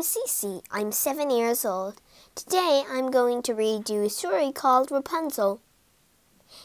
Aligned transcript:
I'm 0.00 0.04
Cece. 0.04 0.62
I'm 0.70 0.92
seven 0.92 1.28
years 1.28 1.62
old. 1.62 2.00
Today 2.34 2.84
I'm 2.90 3.10
going 3.10 3.42
to 3.42 3.54
read 3.54 3.90
you 3.90 4.00
a 4.00 4.08
story 4.08 4.50
called 4.50 4.90
Rapunzel. 4.90 5.60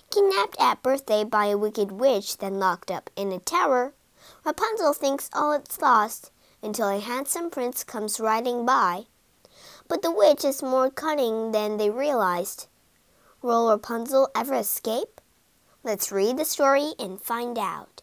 Kidnapped 0.10 0.56
at 0.58 0.82
birthday 0.82 1.26
by 1.26 1.48
a 1.48 1.58
wicked 1.58 1.92
witch, 1.92 2.38
then 2.38 2.60
locked 2.60 2.90
up 2.90 3.10
in 3.18 3.34
a 3.34 3.40
tower, 3.40 3.94
Rapunzel 4.46 4.94
thinks 4.94 5.30
all 5.34 5.52
is 5.52 5.82
lost 5.82 6.32
until 6.64 6.88
a 6.88 7.02
handsome 7.02 7.50
prince 7.50 7.84
comes 7.84 8.22
riding 8.22 8.66
by. 8.66 9.08
But 9.90 10.02
the 10.02 10.14
witch 10.14 10.46
is 10.46 10.64
more 10.64 10.90
cunning 10.90 11.52
than 11.52 11.76
they 11.76 11.90
realized. 11.90 12.68
Will 13.42 13.70
Rapunzel 13.70 14.30
ever 14.34 14.54
escape? 14.54 15.20
Let's 15.84 16.10
read 16.10 16.38
the 16.38 16.46
story 16.46 16.94
and 16.98 17.22
find 17.22 17.60
out. 17.60 18.02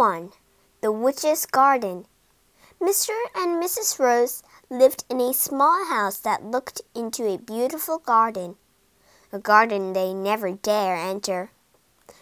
1 0.00 0.32
The 0.80 0.90
Witch's 0.90 1.44
Garden 1.44 2.06
Mr. 2.80 3.10
and 3.36 3.62
Mrs. 3.62 3.98
Rose 3.98 4.42
lived 4.70 5.04
in 5.10 5.20
a 5.20 5.34
small 5.34 5.84
house 5.84 6.16
that 6.20 6.42
looked 6.42 6.80
into 6.94 7.26
a 7.26 7.36
beautiful 7.36 7.98
garden, 7.98 8.56
a 9.30 9.38
garden 9.38 9.92
they 9.92 10.14
never 10.14 10.52
dare 10.52 10.96
enter, 10.96 11.50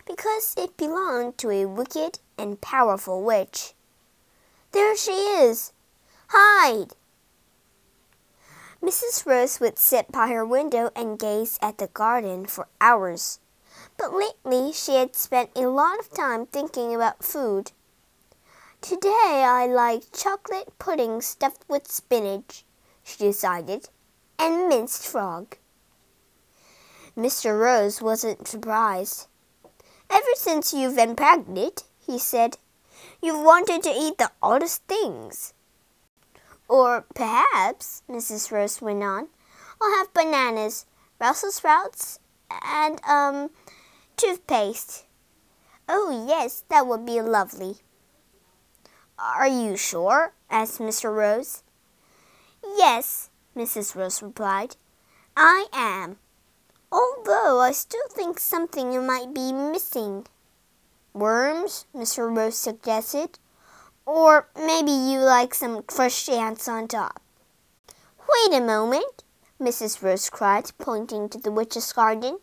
because 0.04 0.56
it 0.58 0.76
belonged 0.76 1.38
to 1.38 1.50
a 1.52 1.66
wicked 1.66 2.18
and 2.36 2.60
powerful 2.60 3.22
witch. 3.22 3.74
There 4.72 4.96
she 4.96 5.12
is! 5.12 5.72
Hide! 6.30 6.94
Mrs. 8.82 9.24
Rose 9.24 9.60
would 9.60 9.78
sit 9.78 10.10
by 10.10 10.26
her 10.30 10.44
window 10.44 10.90
and 10.96 11.16
gaze 11.16 11.60
at 11.62 11.78
the 11.78 11.86
garden 11.86 12.46
for 12.46 12.66
hours 12.80 13.38
but 13.98 14.14
lately 14.14 14.72
she 14.72 14.94
had 14.94 15.16
spent 15.16 15.50
a 15.56 15.68
lot 15.68 15.98
of 15.98 16.10
time 16.10 16.46
thinking 16.46 16.94
about 16.94 17.24
food. 17.24 17.72
Today 18.80 19.44
I 19.44 19.66
like 19.66 20.12
chocolate 20.12 20.78
pudding 20.78 21.20
stuffed 21.20 21.64
with 21.68 21.90
spinach, 21.90 22.64
she 23.02 23.18
decided, 23.18 23.88
and 24.38 24.68
minced 24.68 25.04
frog. 25.04 25.56
Mr. 27.16 27.58
Rose 27.58 28.00
wasn't 28.00 28.46
surprised. 28.46 29.26
Ever 30.08 30.34
since 30.36 30.72
you've 30.72 30.94
been 30.94 31.16
pregnant, 31.16 31.82
he 31.98 32.18
said, 32.18 32.56
you've 33.20 33.44
wanted 33.44 33.82
to 33.82 33.90
eat 33.90 34.18
the 34.18 34.30
oddest 34.40 34.84
things. 34.84 35.52
Or 36.68 37.04
perhaps, 37.14 38.02
Mrs. 38.08 38.52
Rose 38.52 38.80
went 38.80 39.02
on, 39.02 39.28
I'll 39.80 39.98
have 39.98 40.14
bananas, 40.14 40.86
Brussels 41.18 41.56
sprouts, 41.56 42.20
and, 42.64 43.00
um, 43.04 43.50
Toothpaste. 44.18 45.04
Oh, 45.88 46.26
yes, 46.26 46.64
that 46.70 46.88
would 46.88 47.06
be 47.06 47.20
lovely. 47.20 47.76
Are 49.16 49.46
you 49.46 49.76
sure? 49.76 50.32
asked 50.50 50.80
Mr. 50.80 51.14
Rose. 51.14 51.62
Yes, 52.76 53.30
Mrs. 53.56 53.94
Rose 53.94 54.20
replied. 54.20 54.74
I 55.36 55.66
am. 55.72 56.16
Although 56.90 57.60
I 57.60 57.70
still 57.70 58.08
think 58.10 58.40
something 58.40 59.06
might 59.06 59.32
be 59.32 59.52
missing. 59.52 60.26
Worms, 61.14 61.86
Mr. 61.94 62.36
Rose 62.36 62.58
suggested. 62.58 63.38
Or 64.04 64.48
maybe 64.56 64.90
you 64.90 65.20
like 65.20 65.54
some 65.54 65.84
fresh 65.88 66.28
ants 66.28 66.66
on 66.66 66.88
top. 66.88 67.22
Wait 68.28 68.58
a 68.58 68.60
moment, 68.60 69.22
Mrs. 69.60 70.02
Rose 70.02 70.28
cried, 70.28 70.72
pointing 70.76 71.28
to 71.28 71.38
the 71.38 71.52
witch's 71.52 71.92
garden. 71.92 72.40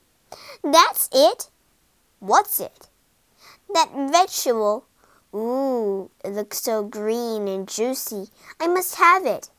That's 0.64 1.09
it. 1.12 1.50
What's 2.25 2.59
it? 2.59 2.88
That 3.72 3.91
vegetable. 3.94 4.86
Ooh, 5.31 6.09
it 6.24 6.30
looks 6.30 6.59
so 6.59 6.84
green 6.84 7.47
and 7.47 7.68
juicy. 7.68 8.30
I 8.59 8.68
must 8.68 8.96
have 8.96 9.28
it. 9.28 9.50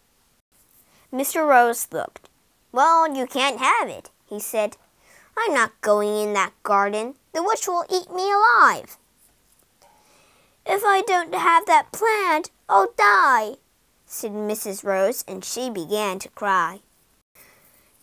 Mr. 1.13 1.47
Rose 1.47 1.87
looked. 1.93 2.29
Well, 2.73 3.15
you 3.15 3.29
can't 3.29 3.61
have 3.61 3.89
it, 3.89 4.11
he 4.29 4.41
said. 4.41 4.77
I'm 5.39 5.55
not 5.55 5.81
going 5.81 6.17
in 6.17 6.33
that 6.33 6.55
garden. 6.65 7.15
The 7.33 7.43
witch 7.45 7.69
will 7.69 7.85
eat 7.89 8.13
me 8.13 8.33
alive. 8.33 8.97
If 10.67 10.83
I 10.85 11.03
don't 11.07 11.37
have 11.37 11.67
that 11.67 11.93
plant, 11.93 12.51
I'll 12.69 12.93
die, 12.97 13.59
said 14.07 14.33
Mrs. 14.33 14.83
Rose, 14.83 15.25
and 15.29 15.45
she 15.45 15.71
began 15.71 16.19
to 16.19 16.29
cry. 16.31 16.81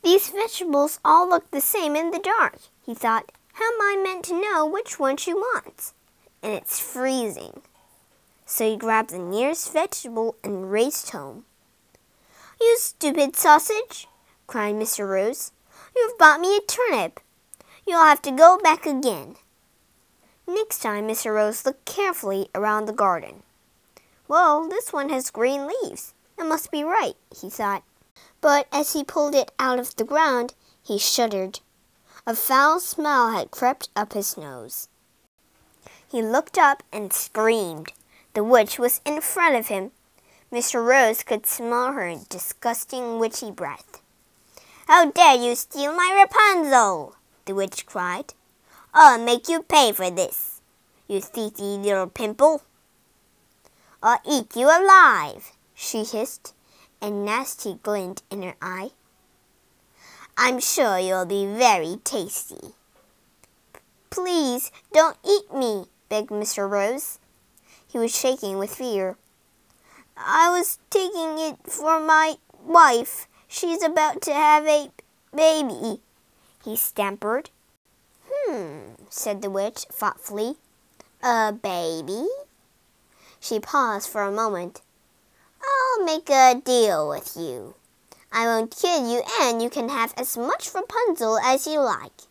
These 0.01 0.29
vegetables 0.29 1.01
all 1.03 1.27
look 1.27 1.51
the 1.51 1.59
same 1.59 1.97
in 1.97 2.11
the 2.11 2.19
dark, 2.19 2.59
he 2.85 2.95
thought. 2.95 3.33
How 3.53 3.65
am 3.65 3.81
I 3.81 4.01
meant 4.03 4.25
to 4.25 4.41
know 4.41 4.65
which 4.65 4.99
one 4.99 5.17
she 5.17 5.33
wants? 5.33 5.93
And 6.41 6.53
it's 6.53 6.79
freezing. 6.79 7.61
So 8.45 8.69
he 8.69 8.77
grabbed 8.77 9.11
the 9.11 9.19
nearest 9.19 9.71
vegetable 9.71 10.35
and 10.43 10.71
raced 10.71 11.11
home. 11.11 11.45
You 12.59 12.77
stupid 12.79 13.35
sausage, 13.35 14.07
cried 14.47 14.75
Mr. 14.75 15.07
Rose. 15.07 15.51
You've 15.95 16.17
bought 16.17 16.39
me 16.39 16.57
a 16.57 16.61
turnip. 16.61 17.19
You'll 17.87 18.01
have 18.01 18.21
to 18.23 18.31
go 18.31 18.59
back 18.61 18.85
again. 18.85 19.35
Next 20.47 20.79
time, 20.79 21.07
Mr. 21.07 21.33
Rose 21.33 21.65
looked 21.65 21.85
carefully 21.85 22.49
around 22.53 22.85
the 22.85 22.93
garden. 22.93 23.43
Well, 24.27 24.67
this 24.67 24.91
one 24.91 25.09
has 25.09 25.29
green 25.29 25.67
leaves. 25.67 26.13
It 26.37 26.45
must 26.45 26.71
be 26.71 26.83
right, 26.83 27.15
he 27.35 27.49
thought. 27.49 27.83
But 28.41 28.67
as 28.71 28.93
he 28.93 29.03
pulled 29.03 29.35
it 29.35 29.51
out 29.59 29.79
of 29.79 29.95
the 29.95 30.03
ground, 30.03 30.53
he 30.81 30.97
shuddered. 30.97 31.59
A 32.25 32.33
foul 32.35 32.79
smell 32.79 33.31
had 33.31 33.51
crept 33.51 33.89
up 33.97 34.13
his 34.13 34.37
nose. 34.37 34.87
He 36.09 36.21
looked 36.21 36.57
up 36.57 36.81
and 36.93 37.11
screamed. 37.11 37.91
The 38.33 38.45
witch 38.45 38.79
was 38.79 39.01
in 39.03 39.19
front 39.19 39.55
of 39.55 39.67
him. 39.67 39.91
Mr. 40.49 40.85
Rose 40.85 41.21
could 41.23 41.45
smell 41.45 41.91
her 41.91 42.15
disgusting 42.29 43.19
witchy 43.19 43.51
breath. 43.51 44.01
How 44.87 45.11
dare 45.11 45.35
you 45.35 45.55
steal 45.55 45.93
my 45.93 46.13
Rapunzel? 46.15 47.15
the 47.45 47.55
witch 47.55 47.85
cried. 47.85 48.33
I'll 48.93 49.19
make 49.19 49.49
you 49.49 49.61
pay 49.61 49.91
for 49.91 50.09
this, 50.09 50.61
you 51.09 51.19
thiefy 51.19 51.83
little 51.83 52.07
pimple. 52.07 52.61
I'll 54.01 54.21
eat 54.25 54.55
you 54.55 54.67
alive, 54.67 55.51
she 55.73 56.05
hissed, 56.05 56.53
a 57.01 57.09
nasty 57.09 57.79
glint 57.83 58.21
in 58.29 58.43
her 58.43 58.55
eye. 58.61 58.91
I'm 60.37 60.59
sure 60.59 60.97
you'll 60.97 61.25
be 61.25 61.45
very 61.45 61.97
tasty. 62.03 62.73
Please 64.09 64.71
don't 64.91 65.17
eat 65.23 65.53
me, 65.53 65.85
begged 66.09 66.29
Mr. 66.29 66.69
Rose. 66.69 67.19
He 67.87 67.99
was 67.99 68.15
shaking 68.15 68.57
with 68.57 68.73
fear. 68.73 69.15
I 70.17 70.49
was 70.49 70.79
taking 70.89 71.37
it 71.39 71.57
for 71.67 71.99
my 71.99 72.35
wife. 72.63 73.27
She's 73.47 73.83
about 73.83 74.21
to 74.23 74.33
have 74.33 74.65
a 74.65 74.89
baby, 75.35 76.01
he 76.65 76.75
stammered. 76.75 77.51
Hmm, 78.27 78.95
said 79.09 79.41
the 79.43 79.51
witch 79.51 79.85
thoughtfully. 79.91 80.55
A 81.21 81.53
baby? 81.53 82.27
She 83.39 83.59
paused 83.59 84.09
for 84.09 84.23
a 84.23 84.31
moment. 84.31 84.81
I'll 85.61 86.05
make 86.05 86.29
a 86.29 86.59
deal 86.63 87.07
with 87.07 87.37
you. 87.37 87.75
I 88.35 88.47
won't 88.47 88.75
kill 88.75 89.07
you, 89.07 89.21
and 89.41 89.61
you 89.61 89.69
can 89.69 89.89
have 89.89 90.11
as 90.17 90.35
much 90.35 90.73
Rapunzel 90.73 91.37
as 91.37 91.67
you 91.67 91.79
like. 91.79 92.23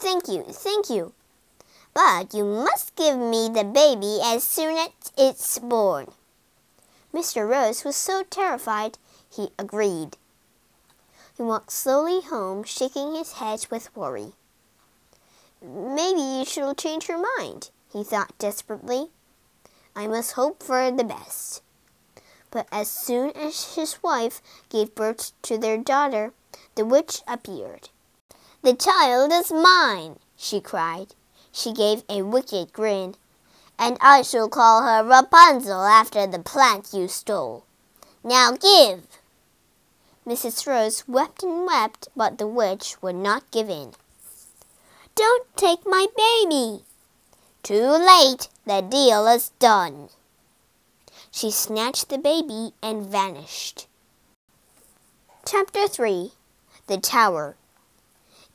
Thank 0.00 0.26
you, 0.26 0.42
thank 0.42 0.88
you. 0.88 1.12
But 1.92 2.32
you 2.32 2.46
must 2.46 2.96
give 2.96 3.18
me 3.18 3.50
the 3.50 3.64
baby 3.64 4.20
as 4.24 4.42
soon 4.42 4.78
as 4.78 4.88
it's 5.18 5.58
born. 5.58 6.12
Mr. 7.12 7.46
Rose 7.46 7.84
was 7.84 7.94
so 7.94 8.22
terrified 8.30 8.96
he 9.30 9.50
agreed. 9.58 10.16
He 11.36 11.42
walked 11.42 11.72
slowly 11.72 12.22
home, 12.22 12.64
shaking 12.64 13.14
his 13.14 13.34
head 13.34 13.66
with 13.70 13.94
worry. 13.94 14.32
Maybe 15.60 16.20
you 16.20 16.46
shall 16.46 16.74
change 16.74 17.06
your 17.06 17.22
mind, 17.38 17.68
he 17.92 18.02
thought 18.02 18.38
desperately. 18.38 19.08
I 19.94 20.06
must 20.06 20.32
hope 20.32 20.62
for 20.62 20.90
the 20.90 21.04
best. 21.04 21.60
But 22.50 22.66
as 22.72 22.88
soon 22.88 23.30
as 23.36 23.74
his 23.74 24.02
wife 24.02 24.40
gave 24.68 24.94
birth 24.94 25.32
to 25.42 25.58
their 25.58 25.76
daughter, 25.76 26.32
the 26.74 26.84
witch 26.84 27.22
appeared. 27.26 27.90
The 28.62 28.74
child 28.74 29.32
is 29.32 29.52
mine, 29.52 30.18
she 30.36 30.60
cried. 30.60 31.14
She 31.52 31.72
gave 31.72 32.04
a 32.08 32.22
wicked 32.22 32.72
grin. 32.72 33.16
And 33.78 33.96
I 34.00 34.22
shall 34.22 34.48
call 34.48 34.82
her 34.82 35.04
Rapunzel 35.04 35.82
after 35.84 36.26
the 36.26 36.38
plant 36.38 36.92
you 36.92 37.08
stole. 37.08 37.64
Now 38.24 38.52
give! 38.52 39.18
Mrs. 40.26 40.66
Rose 40.66 41.06
wept 41.06 41.42
and 41.42 41.66
wept, 41.66 42.08
but 42.16 42.38
the 42.38 42.46
witch 42.46 43.00
would 43.00 43.14
not 43.14 43.50
give 43.50 43.70
in. 43.70 43.94
Don't 45.14 45.56
take 45.56 45.86
my 45.86 46.06
baby! 46.16 46.84
Too 47.62 47.88
late! 47.90 48.48
The 48.66 48.82
deal 48.82 49.26
is 49.26 49.50
done. 49.58 50.10
She 51.30 51.50
snatched 51.50 52.08
the 52.08 52.18
baby 52.18 52.72
and 52.82 53.06
vanished. 53.06 53.86
Chapter 55.44 55.86
3 55.86 56.32
The 56.86 56.98
Tower 56.98 57.56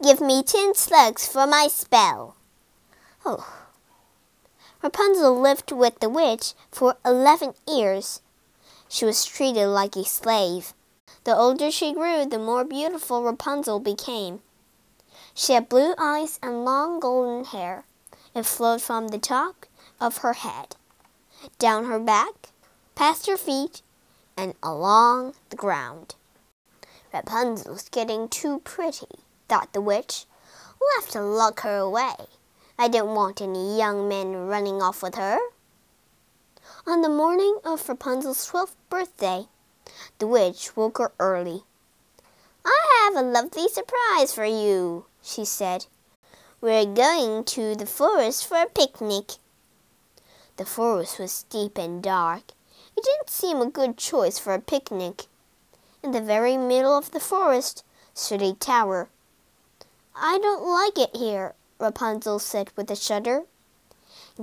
Give 0.02 0.20
me 0.20 0.44
ten 0.44 0.76
slugs 0.76 1.26
for 1.28 1.48
my 1.48 1.68
spell. 1.68 2.36
Oh. 3.26 3.48
Rapunzel 4.82 5.40
lived 5.40 5.72
with 5.72 6.00
the 6.00 6.10
witch 6.10 6.54
for 6.72 6.98
eleven 7.06 7.54
years. 7.68 8.22
She 8.90 9.06
was 9.06 9.24
treated 9.24 9.68
like 9.68 9.96
a 9.96 10.04
slave. 10.04 10.74
The 11.24 11.36
older 11.36 11.72
she 11.72 11.94
grew, 11.94 12.26
the 12.26 12.38
more 12.38 12.66
beautiful 12.66 13.24
Rapunzel 13.24 13.80
became. 13.80 14.42
She 15.34 15.54
had 15.54 15.70
blue 15.70 15.96
eyes 15.98 16.38
and 16.44 16.66
long 16.66 17.00
golden 17.00 17.46
hair. 17.46 17.86
It 18.36 18.46
flowed 18.46 18.82
from 18.82 19.08
the 19.08 19.20
top 19.20 19.66
of 20.02 20.18
her 20.18 20.34
head, 20.34 20.76
down 21.60 21.86
her 21.86 22.00
back, 22.00 22.50
past 22.96 23.28
her 23.28 23.38
feet, 23.38 23.82
and 24.38 24.54
along 24.64 25.36
the 25.50 25.56
ground. 25.56 26.16
Rapunzel's 27.14 27.90
getting 27.90 28.28
too 28.28 28.60
pretty, 28.60 29.20
thought 29.48 29.74
the 29.74 29.82
witch. 29.82 30.26
We'll 30.80 31.02
have 31.02 31.12
to 31.12 31.22
lock 31.22 31.62
her 31.62 31.78
away. 31.78 32.16
I 32.78 32.88
don't 32.88 33.16
want 33.16 33.42
any 33.42 33.78
young 33.78 34.08
men 34.10 34.48
running 34.48 34.82
off 34.82 35.04
with 35.04 35.16
her. 35.16 35.38
On 36.88 37.02
the 37.02 37.10
morning 37.10 37.60
of 37.64 37.88
Rapunzel's 37.88 38.46
twelfth 38.46 38.76
birthday, 38.90 39.48
the 40.20 40.28
witch 40.28 40.76
woke 40.76 40.98
her 40.98 41.12
early. 41.20 41.64
I 42.66 43.10
have 43.14 43.24
a 43.24 43.28
lovely 43.28 43.68
surprise 43.68 44.34
for 44.34 44.46
you, 44.46 45.06
she 45.22 45.46
said. 45.46 45.86
We're 46.62 46.86
going 46.86 47.44
to 47.46 47.76
the 47.76 47.86
forest 47.86 48.48
for 48.48 48.62
a 48.62 48.68
picnic. 48.68 49.34
The 50.58 50.66
forest 50.66 51.20
was 51.20 51.44
deep 51.44 51.78
and 51.78 52.02
dark. 52.02 52.54
It 52.96 53.04
didn't 53.04 53.30
seem 53.30 53.62
a 53.62 53.70
good 53.70 53.98
choice 53.98 54.40
for 54.40 54.54
a 54.54 54.60
picnic. 54.60 55.26
In 56.04 56.12
the 56.12 56.22
very 56.22 56.58
middle 56.58 56.98
of 56.98 57.12
the 57.12 57.20
forest 57.20 57.84
stood 58.14 58.42
a 58.42 58.54
tower. 58.54 59.10
I 60.16 60.38
don't 60.40 60.66
like 60.66 60.98
it 60.98 61.16
here, 61.16 61.56
Rapunzel 61.80 62.40
said 62.40 62.72
with 62.76 62.92
a 62.92 62.96
shudder. 62.96 63.44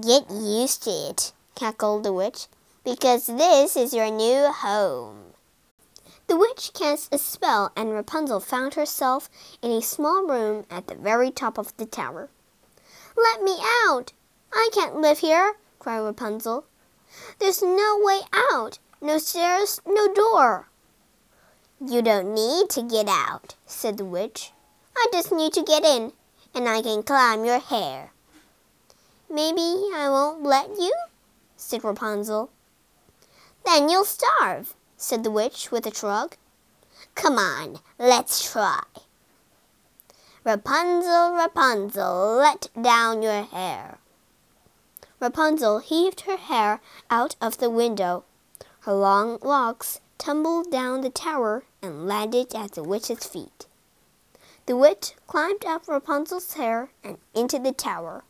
Get 0.01 0.31
used 0.31 0.83
to 0.85 0.91
it, 0.91 1.33
cackled 1.55 2.05
the 2.05 2.13
witch, 2.13 2.47
because 2.85 3.27
this 3.27 3.77
is 3.77 3.95
your 3.95 4.11
new 4.11 4.51
home. 4.53 5.35
The 6.27 6.37
witch 6.37 6.73
cast 6.75 7.13
a 7.13 7.19
spell, 7.19 7.73
and 7.77 7.93
Rapunzel 7.93 8.41
found 8.41 8.75
herself 8.75 9.29
in 9.63 9.71
a 9.71 9.83
small 9.83 10.27
room 10.27 10.65
at 10.71 10.87
the 10.87 10.95
very 10.95 11.31
top 11.31 11.59
of 11.59 11.77
the 11.77 11.87
tower. 11.87 12.29
Let 13.17 13.43
me 13.43 13.59
out! 13.87 14.13
I 14.53 14.71
can't 14.73 14.97
live 14.97 15.19
here, 15.19 15.55
cried 15.79 16.01
Rapunzel. 16.01 16.65
There's 17.39 17.63
no 17.63 17.99
way 18.03 18.21
out, 18.33 18.79
no 19.01 19.19
stairs, 19.19 19.81
no 19.87 20.13
door. 20.13 20.69
You 21.81 22.03
don't 22.03 22.35
need 22.35 22.69
to 22.71 22.83
get 22.83 23.09
out, 23.09 23.55
said 23.67 23.97
the 23.97 24.05
witch. 24.05 24.53
I 24.97 25.07
just 25.13 25.33
need 25.33 25.53
to 25.55 25.63
get 25.63 25.85
in 25.85 26.13
and 26.55 26.69
I 26.69 26.83
can 26.83 27.03
climb 27.03 27.45
your 27.45 27.59
hair. 27.59 28.13
Maybe 29.31 29.61
I 29.95 30.09
won't 30.11 30.43
let 30.43 30.71
you, 30.79 30.93
said 31.57 31.85
Rapunzel. 31.85 32.51
Then 33.65 33.89
you'll 33.89 34.05
starve, 34.05 34.75
said 34.97 35.25
the 35.25 35.31
witch 35.31 35.71
with 35.71 35.87
a 35.87 35.95
shrug. 35.95 36.37
Come 37.15 37.39
on, 37.39 37.79
let's 37.99 38.51
try. 38.51 38.83
Rapunzel, 40.45 41.35
Rapunzel, 41.35 42.37
let 42.37 42.69
down 42.81 43.23
your 43.23 43.43
hair. 43.43 43.99
Rapunzel 45.21 45.81
heaved 45.81 46.23
her 46.23 46.39
hair 46.39 46.81
out 47.11 47.37
of 47.43 47.59
the 47.59 47.69
window. 47.69 48.25
Her 48.81 48.95
long 48.95 49.39
locks 49.43 50.01
tumbled 50.17 50.71
down 50.71 51.03
the 51.03 51.11
tower 51.11 51.65
and 51.83 52.07
landed 52.09 52.55
at 52.55 52.73
the 52.73 52.83
witch's 52.83 53.27
feet. 53.27 53.67
The 54.65 54.77
witch 54.77 55.13
climbed 55.27 55.67
up 55.67 55.87
Rapunzel's 55.87 56.55
hair 56.55 56.91
and 57.05 57.19
into 57.35 57.59
the 57.59 57.73
tower. 57.73 58.25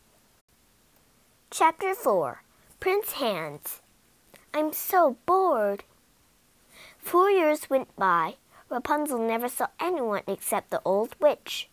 Chapter 1.49 1.95
4 1.95 2.43
Prince 2.81 3.13
Hans 3.13 3.81
I'm 4.53 4.73
so 4.73 5.15
bored. 5.25 5.85
Four 6.97 7.29
years 7.29 7.69
went 7.69 7.95
by. 7.95 8.35
Rapunzel 8.69 9.19
never 9.19 9.47
saw 9.47 9.67
anyone 9.79 10.23
except 10.27 10.71
the 10.71 10.81
old 10.83 11.15
witch. 11.21 11.69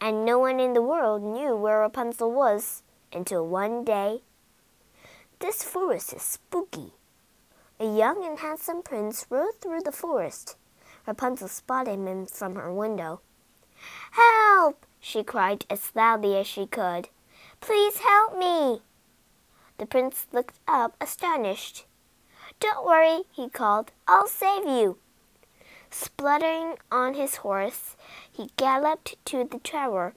And 0.00 0.24
no 0.24 0.38
one 0.38 0.60
in 0.60 0.74
the 0.74 0.82
world 0.82 1.22
knew 1.22 1.56
where 1.56 1.80
Rapunzel 1.80 2.30
was 2.30 2.84
until 3.12 3.46
one 3.46 3.84
day. 3.84 4.22
This 5.44 5.62
forest 5.62 6.14
is 6.14 6.22
spooky. 6.22 6.94
A 7.78 7.84
young 7.84 8.24
and 8.24 8.38
handsome 8.38 8.82
prince 8.82 9.26
rode 9.28 9.60
through 9.60 9.82
the 9.82 9.92
forest. 9.92 10.56
Rapunzel 11.06 11.48
spotted 11.48 11.98
him 11.98 12.24
from 12.24 12.54
her 12.54 12.72
window. 12.72 13.20
Help! 14.12 14.86
she 15.00 15.22
cried 15.22 15.66
as 15.68 15.92
loudly 15.94 16.38
as 16.38 16.46
she 16.46 16.66
could. 16.66 17.10
Please 17.60 17.98
help 17.98 18.38
me! 18.38 18.80
The 19.76 19.84
prince 19.84 20.26
looked 20.32 20.58
up 20.66 20.96
astonished. 20.98 21.84
Don't 22.58 22.86
worry, 22.86 23.24
he 23.30 23.50
called. 23.50 23.92
I'll 24.08 24.26
save 24.26 24.64
you. 24.64 24.96
Spluttering 25.90 26.76
on 26.90 27.12
his 27.12 27.36
horse, 27.44 27.96
he 28.32 28.48
galloped 28.56 29.22
to 29.26 29.44
the 29.44 29.58
tower. 29.58 30.14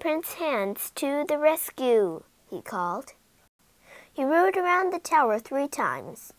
Prince 0.00 0.32
Hans 0.40 0.90
to 0.94 1.26
the 1.28 1.36
rescue, 1.36 2.22
he 2.48 2.62
called. 2.62 3.12
He 4.14 4.22
rode 4.22 4.56
around 4.56 4.92
the 4.92 5.00
tower 5.00 5.40
three 5.40 5.66
times. 5.66 6.32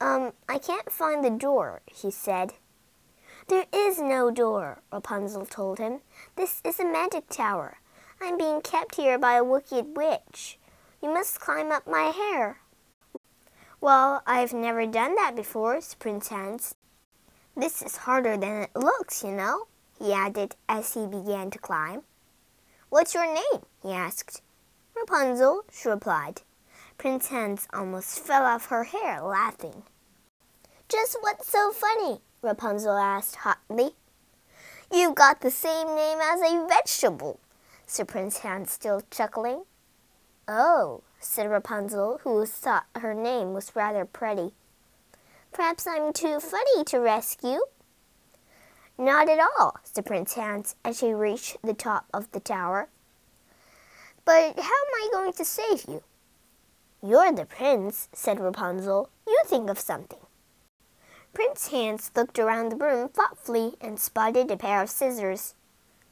Um, 0.00 0.32
I 0.48 0.56
can't 0.56 0.90
find 0.90 1.22
the 1.22 1.30
door, 1.30 1.82
he 1.84 2.10
said. 2.10 2.54
There 3.48 3.66
is 3.70 4.00
no 4.00 4.30
door, 4.30 4.80
Rapunzel 4.90 5.44
told 5.44 5.78
him. 5.78 6.00
This 6.36 6.62
is 6.64 6.80
a 6.80 6.84
magic 6.86 7.28
tower. 7.28 7.78
I'm 8.18 8.38
being 8.38 8.62
kept 8.62 8.94
here 8.94 9.18
by 9.18 9.34
a 9.34 9.44
wicked 9.44 9.94
witch. 9.94 10.58
You 11.02 11.12
must 11.12 11.38
climb 11.38 11.70
up 11.70 11.86
my 11.86 12.04
hair. 12.04 12.60
Well, 13.78 14.22
I've 14.26 14.54
never 14.54 14.86
done 14.86 15.14
that 15.16 15.36
before, 15.36 15.82
said 15.82 15.98
Prince 15.98 16.28
Hans. 16.28 16.74
This 17.54 17.82
is 17.82 17.96
harder 17.98 18.38
than 18.38 18.62
it 18.62 18.70
looks, 18.74 19.22
you 19.22 19.32
know, 19.32 19.66
he 19.98 20.14
added 20.14 20.56
as 20.66 20.94
he 20.94 21.06
began 21.06 21.50
to 21.50 21.58
climb. 21.58 22.04
What's 22.88 23.12
your 23.12 23.26
name? 23.26 23.66
he 23.82 23.92
asked. 23.92 24.40
Rapunzel, 24.96 25.64
she 25.70 25.90
replied. 25.90 26.40
Prince 26.98 27.28
Hans 27.28 27.66
almost 27.72 28.20
fell 28.20 28.44
off 28.44 28.66
her 28.66 28.84
hair 28.84 29.20
laughing. 29.20 29.82
Just 30.88 31.16
what's 31.20 31.48
so 31.48 31.72
funny? 31.72 32.20
Rapunzel 32.42 32.96
asked 32.96 33.36
hotly. 33.36 33.90
You've 34.92 35.14
got 35.14 35.40
the 35.40 35.50
same 35.50 35.88
name 35.94 36.18
as 36.20 36.40
a 36.40 36.66
vegetable, 36.68 37.40
said 37.86 38.08
Prince 38.08 38.38
Hans, 38.38 38.70
still 38.70 39.02
chuckling. 39.10 39.64
Oh, 40.46 41.02
said 41.18 41.50
Rapunzel, 41.50 42.20
who 42.24 42.44
thought 42.44 42.86
her 42.96 43.14
name 43.14 43.54
was 43.54 43.74
rather 43.74 44.04
pretty. 44.04 44.52
Perhaps 45.52 45.86
I'm 45.86 46.12
too 46.12 46.40
funny 46.40 46.84
to 46.84 46.98
rescue. 46.98 47.60
Not 48.98 49.28
at 49.28 49.38
all, 49.38 49.76
said 49.84 50.04
Prince 50.04 50.34
Hans 50.34 50.74
as 50.84 50.98
she 50.98 51.14
reached 51.14 51.56
the 51.62 51.74
top 51.74 52.06
of 52.12 52.30
the 52.32 52.40
tower. 52.40 52.88
But 54.24 54.58
how 54.58 54.62
am 54.62 54.94
I 54.94 55.08
going 55.12 55.32
to 55.32 55.44
save 55.44 55.84
you? 55.88 56.02
You're 57.04 57.32
the 57.32 57.46
prince, 57.46 58.08
said 58.12 58.38
Rapunzel. 58.38 59.10
You 59.26 59.42
think 59.46 59.68
of 59.68 59.80
something. 59.80 60.20
Prince 61.34 61.68
Hans 61.68 62.12
looked 62.14 62.38
around 62.38 62.68
the 62.68 62.76
room 62.76 63.08
thoughtfully 63.08 63.74
and 63.80 63.98
spotted 63.98 64.50
a 64.50 64.56
pair 64.56 64.80
of 64.80 64.88
scissors. 64.88 65.54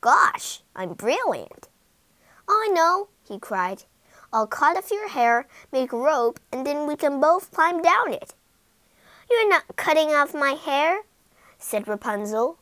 Gosh, 0.01 0.63
I'm 0.75 0.95
brilliant. 0.95 1.69
I 2.49 2.71
know, 2.73 3.09
he 3.23 3.39
cried. 3.39 3.85
I'll 4.33 4.49
cut 4.49 4.77
off 4.77 4.91
your 4.91 5.09
hair, 5.09 5.47
make 5.71 5.93
a 5.93 5.97
rope, 5.97 6.41
and 6.51 6.67
then 6.67 6.89
we 6.89 6.97
can 6.97 7.21
both 7.21 7.53
climb 7.53 7.83
down 7.83 8.13
it. 8.13 8.35
You're 9.31 9.49
not 9.49 9.77
cutting 9.77 10.09
off 10.09 10.35
my 10.35 10.53
hair, 10.53 11.03
said 11.59 11.87
Rapunzel. 11.87 12.59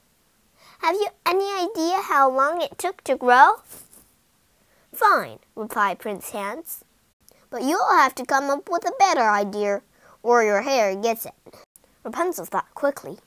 Have 0.81 0.97
you 0.97 1.09
any 1.25 1.51
idea 1.51 2.03
how 2.03 2.31
long 2.31 2.61
it 2.61 2.77
took 2.77 3.03
to 3.05 3.17
grow? 3.17 3.63
Fine, 4.93 5.39
replied 5.55 5.99
Prince 5.99 6.31
Hans. 6.31 6.85
But 7.51 7.63
you'll 7.63 7.91
have 7.91 8.15
to 8.17 8.27
come 8.27 8.51
up 8.51 8.69
with 8.69 8.87
a 8.87 8.93
better 8.99 9.29
idea, 9.29 9.83
or 10.23 10.45
your 10.45 10.63
hair 10.63 10.95
gets 10.95 11.27
it. 11.27 11.35
Rapunzel 12.05 12.45
thought 12.45 12.75
quickly. 12.75 13.19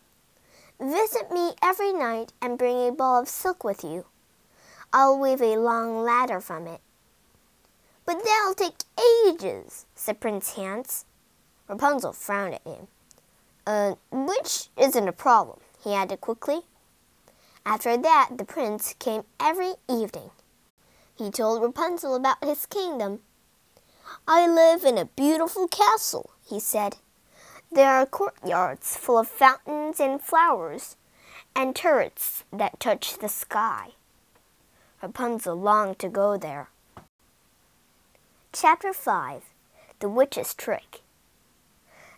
Visit 0.80 1.32
me 1.32 1.51
every 1.62 1.94
night 1.94 2.34
and 2.42 2.58
bring 2.58 2.88
a 2.88 2.92
ball 2.92 3.22
of 3.22 3.30
silk 3.30 3.63
with 3.63 3.84
you. 3.84 4.06
I'll 4.94 5.18
weave 5.20 5.42
a 5.42 5.58
long 5.58 6.04
ladder 6.04 6.40
from 6.40 6.68
it. 6.68 6.82
But 8.06 8.24
that'll 8.24 8.56
take 8.56 8.84
ages, 9.28 9.86
said 9.96 10.20
Prince 10.20 10.54
Hans. 10.54 11.06
Rapunzel 11.68 12.13
frowned 12.13 12.56
at 12.56 12.68
him. 12.68 12.88
Uh, 13.66 13.96
which 14.12 14.70
isn't 14.75 15.08
a 15.08 15.13
problem, 15.13 15.60
he 15.84 15.94
added 15.94 16.20
quickly. 16.20 16.62
After 17.66 17.96
that, 17.96 18.32
the 18.38 18.44
prince 18.44 18.96
came 18.98 19.24
every 19.40 19.74
evening. 19.88 20.32
He 21.16 21.30
told 21.30 21.62
Rapunzel 21.62 22.16
about 22.16 22.44
his 22.44 22.66
kingdom. 22.66 23.20
I 24.27 24.48
live 24.48 24.84
in 24.84 24.98
a 24.98 25.06
beautiful 25.06 25.68
castle, 25.68 26.32
he 26.48 26.60
said. 26.60 26.98
There 27.72 27.89
are 27.89 28.06
courtyards 28.06 28.98
full 28.98 29.20
of 29.20 29.27
fountains 29.27 30.00
and 30.00 30.22
flowers, 30.22 30.98
and 31.56 31.75
turrets 31.75 32.44
that 32.51 32.80
touch 32.80 33.18
the 33.18 33.30
sky. 33.30 33.91
Rapunzel 35.01 35.56
longed 35.56 36.00
to 36.00 36.10
go 36.10 36.38
there. 36.38 36.70
Chapter 38.53 38.94
5 38.94 39.44
The 40.00 40.10
Witch's 40.10 40.53
Trick 40.53 41.01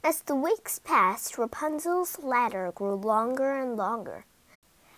As 0.03 0.21
the 0.21 0.35
weeks 0.35 0.79
passed, 0.79 1.38
Rapunzel's 1.38 2.19
ladder 2.19 2.71
grew 2.73 2.95
longer 2.95 3.55
and 3.55 3.77
longer. 3.77 4.25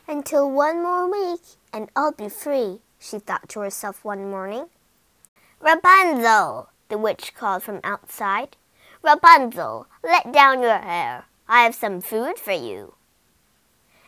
Until 0.07 0.49
one 0.49 0.81
more 0.81 1.11
week 1.11 1.41
and 1.73 1.89
I'll 1.95 2.11
be 2.11 2.29
free, 2.29 2.79
she 2.99 3.19
thought 3.19 3.49
to 3.49 3.59
herself 3.59 4.05
one 4.05 4.29
morning. 4.29 4.67
Rapunzel, 5.59 6.69
the 6.89 6.97
witch 6.97 7.33
called 7.35 7.63
from 7.63 7.79
outside. 7.83 8.55
Rapunzel, 9.01 9.87
let 10.03 10.31
down 10.31 10.61
your 10.61 10.77
hair. 10.77 11.25
I 11.47 11.63
have 11.63 11.75
some 11.75 12.01
food 12.01 12.39
for 12.39 12.53
you. 12.53 12.95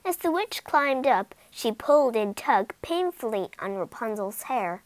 As 0.03 0.17
the 0.17 0.31
witch 0.31 0.63
climbed 0.63 1.05
up, 1.05 1.35
she 1.51 1.71
pulled 1.71 2.15
and 2.15 2.35
tugged 2.35 2.73
painfully 2.81 3.49
on 3.59 3.75
Rapunzel's 3.75 4.43
hair. 4.43 4.83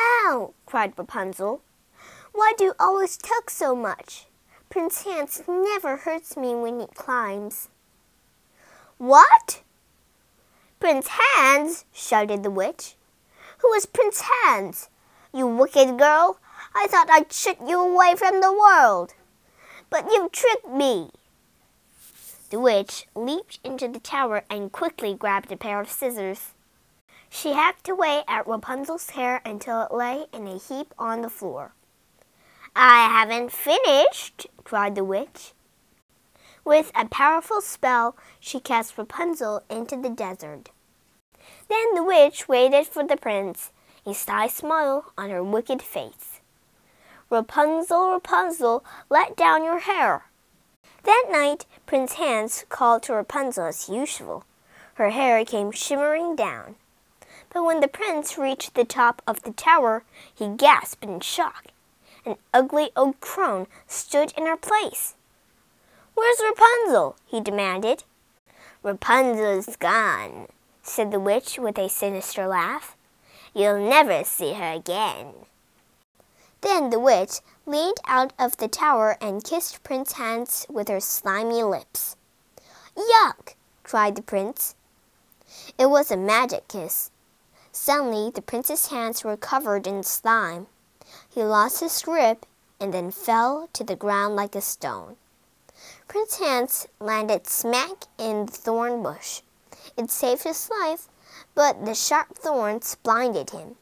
Ow! 0.00 0.54
cried 0.66 0.94
Rapunzel. 0.96 1.60
Why 2.32 2.52
do 2.56 2.64
you 2.64 2.74
always 2.78 3.16
tug 3.16 3.50
so 3.50 3.74
much? 3.74 4.26
Prince 4.70 5.02
Hans 5.02 5.42
never 5.46 5.96
hurts 5.96 6.36
me 6.36 6.54
when 6.54 6.80
he 6.80 6.86
climbs. 6.86 7.68
What? 8.98 9.62
Prince 10.80 11.08
Hans! 11.10 11.84
shouted 11.92 12.42
the 12.42 12.50
witch. 12.50 12.94
Who 13.58 13.72
is 13.74 13.86
Prince 13.86 14.22
Hans? 14.24 14.88
You 15.32 15.46
wicked 15.46 15.98
girl! 15.98 16.38
I 16.74 16.86
thought 16.88 17.10
I'd 17.10 17.32
shut 17.32 17.58
you 17.66 17.80
away 17.80 18.14
from 18.16 18.40
the 18.40 18.52
world. 18.52 19.14
But 19.90 20.06
you've 20.10 20.32
tricked 20.32 20.68
me. 20.68 21.10
The 22.50 22.60
witch 22.60 23.06
leaped 23.14 23.58
into 23.62 23.88
the 23.88 24.00
tower 24.00 24.44
and 24.48 24.72
quickly 24.72 25.14
grabbed 25.14 25.52
a 25.52 25.56
pair 25.56 25.80
of 25.80 25.90
scissors. 25.90 26.54
She 27.30 27.52
hacked 27.52 27.88
away 27.88 28.24
at 28.26 28.46
Rapunzel's 28.46 29.10
hair 29.10 29.42
until 29.44 29.82
it 29.82 29.92
lay 29.92 30.26
in 30.32 30.46
a 30.46 30.58
heap 30.58 30.94
on 30.98 31.20
the 31.20 31.28
floor. 31.28 31.72
I 32.74 33.06
haven't 33.08 33.52
finished, 33.52 34.46
cried 34.64 34.94
the 34.94 35.04
witch. 35.04 35.52
With 36.64 36.90
a 36.94 37.06
powerful 37.06 37.60
spell, 37.60 38.16
she 38.40 38.60
cast 38.60 38.96
Rapunzel 38.96 39.62
into 39.68 39.96
the 39.96 40.10
desert. 40.10 40.70
Then 41.68 41.94
the 41.94 42.04
witch 42.04 42.48
waited 42.48 42.86
for 42.86 43.04
the 43.04 43.16
prince, 43.16 43.72
a 44.06 44.14
sly 44.14 44.46
smile 44.48 45.12
on 45.18 45.30
her 45.30 45.42
wicked 45.42 45.82
face. 45.82 46.37
Rapunzel, 47.30 48.12
Rapunzel, 48.12 48.82
let 49.10 49.36
down 49.36 49.62
your 49.62 49.80
hair. 49.80 50.24
That 51.04 51.26
night, 51.30 51.66
Prince 51.84 52.14
Hans 52.14 52.64
called 52.70 53.02
to 53.02 53.12
Rapunzel 53.12 53.66
as 53.66 53.88
usual. 53.88 54.44
Her 54.94 55.10
hair 55.10 55.44
came 55.44 55.70
shimmering 55.70 56.36
down. 56.36 56.76
But 57.50 57.64
when 57.64 57.80
the 57.80 57.88
prince 57.88 58.38
reached 58.38 58.74
the 58.74 58.84
top 58.84 59.20
of 59.26 59.42
the 59.42 59.52
tower, 59.52 60.04
he 60.34 60.48
gasped 60.48 61.04
in 61.04 61.20
shock. 61.20 61.66
An 62.24 62.36
ugly 62.52 62.90
old 62.96 63.20
crone 63.20 63.66
stood 63.86 64.32
in 64.36 64.46
her 64.46 64.56
place. 64.56 65.14
Where's 66.14 66.40
Rapunzel? 66.42 67.16
he 67.26 67.40
demanded. 67.40 68.04
Rapunzel's 68.82 69.76
gone, 69.76 70.48
said 70.82 71.10
the 71.10 71.20
witch 71.20 71.58
with 71.58 71.78
a 71.78 71.88
sinister 71.88 72.46
laugh. 72.46 72.96
You'll 73.54 73.86
never 73.88 74.24
see 74.24 74.54
her 74.54 74.72
again. 74.72 75.34
Then 76.60 76.90
the 76.90 76.98
witch 76.98 77.40
leaned 77.66 77.98
out 78.06 78.32
of 78.38 78.56
the 78.56 78.68
tower 78.68 79.16
and 79.20 79.44
kissed 79.44 79.82
Prince 79.82 80.12
Hans 80.12 80.66
with 80.68 80.88
her 80.88 81.00
slimy 81.00 81.62
lips. 81.62 82.16
Yuck! 82.96 83.54
cried 83.84 84.16
the 84.16 84.22
prince. 84.22 84.74
It 85.78 85.86
was 85.86 86.10
a 86.10 86.16
magic 86.16 86.66
kiss. 86.68 87.10
Suddenly, 87.70 88.30
the 88.30 88.42
prince's 88.42 88.88
hands 88.88 89.22
were 89.22 89.36
covered 89.36 89.86
in 89.86 90.02
slime. 90.02 90.66
He 91.28 91.42
lost 91.44 91.80
his 91.80 92.02
grip 92.02 92.44
and 92.80 92.92
then 92.92 93.10
fell 93.10 93.68
to 93.72 93.84
the 93.84 93.96
ground 93.96 94.34
like 94.34 94.54
a 94.54 94.60
stone. 94.60 95.16
Prince 96.08 96.38
Hans 96.38 96.86
landed 96.98 97.46
smack 97.46 98.04
in 98.18 98.46
the 98.46 98.52
thorn 98.52 99.02
bush. 99.02 99.42
It 99.96 100.10
saved 100.10 100.42
his 100.42 100.68
life, 100.68 101.08
but 101.54 101.84
the 101.84 101.94
sharp 101.94 102.36
thorns 102.36 102.96
blinded 103.02 103.50
him. 103.50 103.76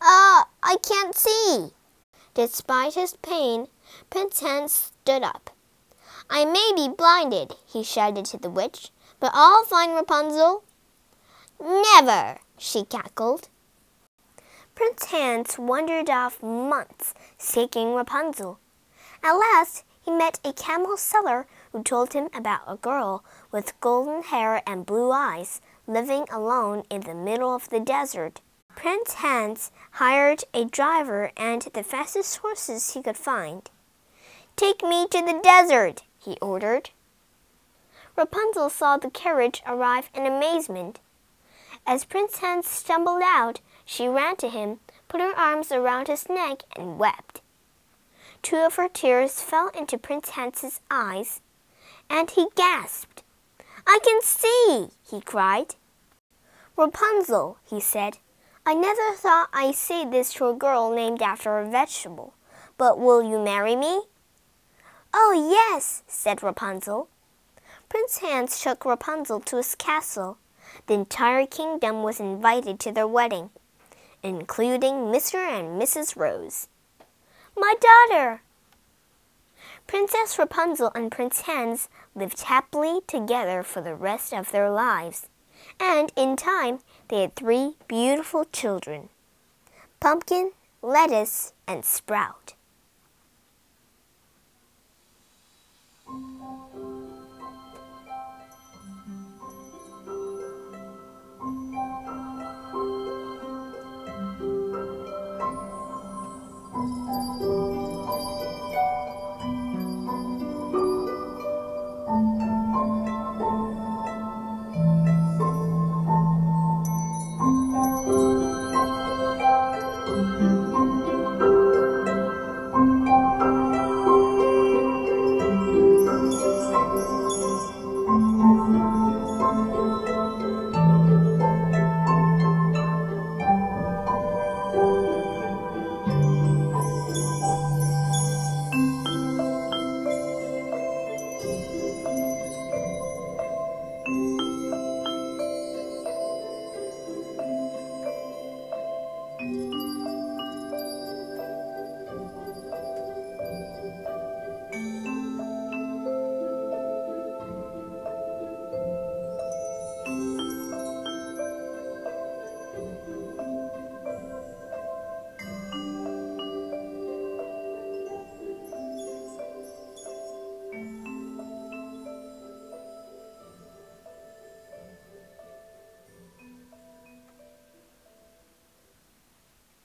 Ah, 0.00 0.48
I 0.62 0.76
can't 0.76 1.14
see! 1.14 1.72
Despite 2.36 2.96
his 2.96 3.16
pain, 3.22 3.68
Prince 4.10 4.40
Hans 4.40 4.92
stood 5.00 5.22
up. 5.22 5.48
I 6.28 6.44
may 6.44 6.70
be 6.76 6.86
blinded, 6.86 7.54
he 7.64 7.82
shouted 7.82 8.26
to 8.26 8.36
the 8.36 8.50
witch, 8.50 8.90
but 9.18 9.30
I'll 9.32 9.64
find 9.64 9.94
Rapunzel. 9.94 10.62
Never, 11.58 12.40
she 12.58 12.84
cackled. 12.84 13.48
Prince 14.74 15.06
Hans 15.06 15.58
wandered 15.58 16.10
off 16.10 16.42
months 16.42 17.14
seeking 17.38 17.94
Rapunzel. 17.94 18.58
At 19.22 19.32
last, 19.32 19.84
he 20.02 20.10
met 20.10 20.38
a 20.44 20.52
camel 20.52 20.98
seller 20.98 21.46
who 21.72 21.82
told 21.82 22.12
him 22.12 22.28
about 22.34 22.64
a 22.66 22.76
girl 22.76 23.24
with 23.50 23.80
golden 23.80 24.24
hair 24.24 24.62
and 24.66 24.84
blue 24.84 25.10
eyes 25.10 25.62
living 25.86 26.26
alone 26.30 26.82
in 26.90 27.00
the 27.00 27.14
middle 27.14 27.54
of 27.54 27.70
the 27.70 27.80
desert. 27.80 28.42
Prince 28.76 29.14
Hans 29.14 29.72
hired 29.92 30.44
a 30.52 30.66
driver 30.66 31.32
and 31.34 31.62
the 31.62 31.82
fastest 31.82 32.36
horses 32.36 32.92
he 32.92 33.02
could 33.02 33.16
find. 33.16 33.68
Take 34.54 34.82
me 34.82 35.08
to 35.08 35.22
the 35.22 35.40
desert, 35.42 36.02
he 36.22 36.36
ordered. 36.42 36.90
Rapunzel 38.16 38.68
saw 38.68 38.98
the 38.98 39.10
carriage 39.10 39.62
arrive 39.66 40.10
in 40.14 40.26
amazement. 40.26 41.00
As 41.86 42.04
Prince 42.04 42.38
Hans 42.38 42.68
stumbled 42.68 43.22
out, 43.24 43.60
she 43.86 44.08
ran 44.08 44.36
to 44.36 44.48
him, 44.48 44.80
put 45.08 45.22
her 45.22 45.36
arms 45.36 45.72
around 45.72 46.08
his 46.08 46.28
neck, 46.28 46.62
and 46.76 46.98
wept. 46.98 47.40
Two 48.42 48.58
of 48.58 48.74
her 48.74 48.88
tears 48.88 49.40
fell 49.40 49.68
into 49.68 49.98
Prince 49.98 50.30
Hans's 50.30 50.80
eyes, 50.90 51.40
and 52.10 52.30
he 52.30 52.48
gasped. 52.54 53.22
I 53.86 54.00
can 54.04 54.20
see, 54.22 54.88
he 55.10 55.22
cried. 55.22 55.76
Rapunzel, 56.76 57.58
he 57.64 57.80
said, 57.80 58.18
I 58.68 58.74
never 58.74 59.12
thought 59.14 59.48
I'd 59.52 59.76
say 59.76 60.04
this 60.04 60.32
to 60.34 60.48
a 60.48 60.52
girl 60.52 60.90
named 60.92 61.22
after 61.22 61.56
a 61.56 61.70
vegetable, 61.70 62.34
but 62.76 62.98
will 62.98 63.22
you 63.22 63.38
marry 63.38 63.76
me? 63.76 64.02
Oh, 65.14 65.70
yes, 65.70 66.02
said 66.08 66.42
Rapunzel. 66.42 67.08
Prince 67.88 68.18
Hans 68.18 68.60
took 68.60 68.84
Rapunzel 68.84 69.38
to 69.38 69.58
his 69.58 69.76
castle. 69.76 70.38
The 70.88 70.94
entire 70.94 71.46
kingdom 71.46 72.02
was 72.02 72.18
invited 72.18 72.80
to 72.80 72.90
their 72.90 73.06
wedding, 73.06 73.50
including 74.24 75.12
Mr. 75.12 75.36
and 75.36 75.80
Mrs. 75.80 76.16
Rose. 76.16 76.66
My 77.56 77.74
daughter! 77.80 78.42
Princess 79.86 80.40
Rapunzel 80.40 80.90
and 80.92 81.12
Prince 81.12 81.42
Hans 81.42 81.88
lived 82.16 82.40
happily 82.42 82.98
together 83.06 83.62
for 83.62 83.80
the 83.80 83.94
rest 83.94 84.32
of 84.34 84.50
their 84.50 84.70
lives, 84.70 85.28
and 85.78 86.10
in 86.16 86.34
time 86.34 86.80
they 87.08 87.22
had 87.22 87.36
three 87.36 87.74
beautiful 87.88 88.44
children 88.44 89.08
Pumpkin, 90.00 90.52
Lettuce, 90.82 91.52
and 91.66 91.84
Sprout. 91.84 92.54